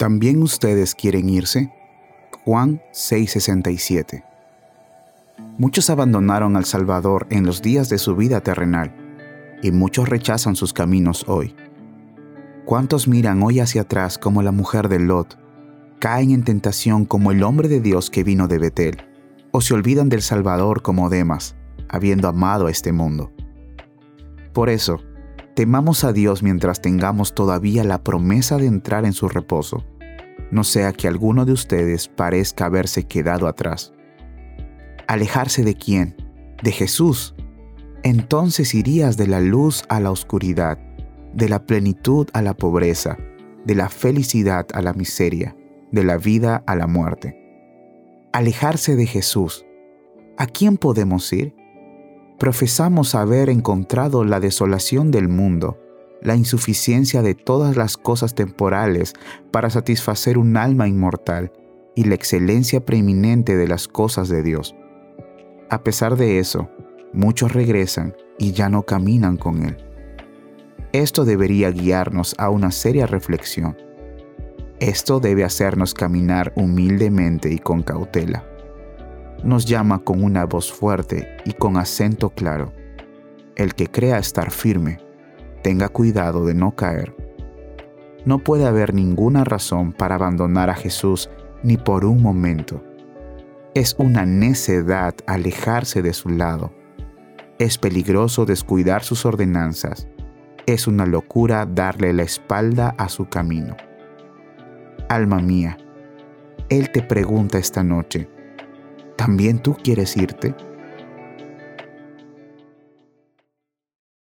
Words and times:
¿También 0.00 0.42
ustedes 0.42 0.94
quieren 0.94 1.28
irse? 1.28 1.70
Juan 2.46 2.80
6:67 2.90 4.24
Muchos 5.58 5.90
abandonaron 5.90 6.56
al 6.56 6.64
Salvador 6.64 7.26
en 7.28 7.44
los 7.44 7.60
días 7.60 7.90
de 7.90 7.98
su 7.98 8.16
vida 8.16 8.40
terrenal, 8.40 8.96
y 9.62 9.72
muchos 9.72 10.08
rechazan 10.08 10.56
sus 10.56 10.72
caminos 10.72 11.26
hoy. 11.28 11.54
¿Cuántos 12.64 13.08
miran 13.08 13.42
hoy 13.42 13.60
hacia 13.60 13.82
atrás 13.82 14.16
como 14.16 14.40
la 14.40 14.52
mujer 14.52 14.88
de 14.88 15.00
Lot, 15.00 15.38
caen 15.98 16.30
en 16.30 16.44
tentación 16.44 17.04
como 17.04 17.30
el 17.30 17.42
hombre 17.42 17.68
de 17.68 17.82
Dios 17.82 18.08
que 18.08 18.24
vino 18.24 18.48
de 18.48 18.58
Betel, 18.58 19.02
o 19.50 19.60
se 19.60 19.74
olvidan 19.74 20.08
del 20.08 20.22
Salvador 20.22 20.80
como 20.80 21.10
Demas, 21.10 21.56
habiendo 21.90 22.26
amado 22.26 22.68
a 22.68 22.70
este 22.70 22.92
mundo? 22.92 23.32
Por 24.54 24.70
eso, 24.70 25.02
temamos 25.60 26.04
a 26.04 26.14
Dios 26.14 26.42
mientras 26.42 26.80
tengamos 26.80 27.34
todavía 27.34 27.84
la 27.84 28.02
promesa 28.02 28.56
de 28.56 28.64
entrar 28.64 29.04
en 29.04 29.12
su 29.12 29.28
reposo, 29.28 29.84
no 30.50 30.64
sea 30.64 30.94
que 30.94 31.06
alguno 31.06 31.44
de 31.44 31.52
ustedes 31.52 32.08
parezca 32.08 32.64
haberse 32.64 33.04
quedado 33.04 33.46
atrás. 33.46 33.92
¿Alejarse 35.06 35.62
de 35.62 35.74
quién? 35.74 36.16
De 36.62 36.72
Jesús. 36.72 37.34
Entonces 38.02 38.74
irías 38.74 39.18
de 39.18 39.26
la 39.26 39.42
luz 39.42 39.84
a 39.90 40.00
la 40.00 40.10
oscuridad, 40.10 40.78
de 41.34 41.50
la 41.50 41.66
plenitud 41.66 42.26
a 42.32 42.40
la 42.40 42.54
pobreza, 42.54 43.18
de 43.66 43.74
la 43.74 43.90
felicidad 43.90 44.66
a 44.72 44.80
la 44.80 44.94
miseria, 44.94 45.54
de 45.92 46.04
la 46.04 46.16
vida 46.16 46.64
a 46.66 46.74
la 46.74 46.86
muerte. 46.86 47.36
Alejarse 48.32 48.96
de 48.96 49.04
Jesús. 49.04 49.66
¿A 50.38 50.46
quién 50.46 50.78
podemos 50.78 51.30
ir? 51.34 51.54
Profesamos 52.40 53.14
haber 53.14 53.50
encontrado 53.50 54.24
la 54.24 54.40
desolación 54.40 55.10
del 55.10 55.28
mundo, 55.28 55.78
la 56.22 56.36
insuficiencia 56.36 57.20
de 57.20 57.34
todas 57.34 57.76
las 57.76 57.98
cosas 57.98 58.34
temporales 58.34 59.12
para 59.50 59.68
satisfacer 59.68 60.38
un 60.38 60.56
alma 60.56 60.88
inmortal 60.88 61.52
y 61.94 62.04
la 62.04 62.14
excelencia 62.14 62.82
preeminente 62.82 63.58
de 63.58 63.68
las 63.68 63.88
cosas 63.88 64.30
de 64.30 64.42
Dios. 64.42 64.74
A 65.68 65.82
pesar 65.82 66.16
de 66.16 66.38
eso, 66.38 66.70
muchos 67.12 67.52
regresan 67.52 68.16
y 68.38 68.52
ya 68.52 68.70
no 68.70 68.84
caminan 68.84 69.36
con 69.36 69.62
Él. 69.62 69.76
Esto 70.92 71.26
debería 71.26 71.70
guiarnos 71.70 72.34
a 72.38 72.48
una 72.48 72.70
seria 72.70 73.06
reflexión. 73.06 73.76
Esto 74.78 75.20
debe 75.20 75.44
hacernos 75.44 75.92
caminar 75.92 76.54
humildemente 76.56 77.52
y 77.52 77.58
con 77.58 77.82
cautela. 77.82 78.49
Nos 79.44 79.64
llama 79.64 80.00
con 80.00 80.22
una 80.22 80.44
voz 80.44 80.70
fuerte 80.70 81.36
y 81.46 81.54
con 81.54 81.78
acento 81.78 82.30
claro. 82.30 82.72
El 83.56 83.74
que 83.74 83.86
crea 83.86 84.18
estar 84.18 84.50
firme, 84.50 84.98
tenga 85.62 85.88
cuidado 85.88 86.44
de 86.44 86.54
no 86.54 86.76
caer. 86.76 87.14
No 88.26 88.38
puede 88.38 88.66
haber 88.66 88.92
ninguna 88.92 89.44
razón 89.44 89.92
para 89.92 90.16
abandonar 90.16 90.68
a 90.68 90.74
Jesús 90.74 91.30
ni 91.62 91.78
por 91.78 92.04
un 92.04 92.22
momento. 92.22 92.84
Es 93.74 93.94
una 93.98 94.26
necedad 94.26 95.14
alejarse 95.26 96.02
de 96.02 96.12
su 96.12 96.28
lado. 96.28 96.72
Es 97.58 97.78
peligroso 97.78 98.44
descuidar 98.44 99.02
sus 99.02 99.24
ordenanzas. 99.24 100.06
Es 100.66 100.86
una 100.86 101.06
locura 101.06 101.64
darle 101.66 102.12
la 102.12 102.24
espalda 102.24 102.94
a 102.98 103.08
su 103.08 103.28
camino. 103.28 103.74
Alma 105.08 105.40
mía, 105.40 105.78
Él 106.68 106.90
te 106.90 107.02
pregunta 107.02 107.58
esta 107.58 107.82
noche, 107.82 108.28
¿también 109.20 109.58
tú 109.58 109.76
quieres 109.76 110.16
irte? 110.16 110.54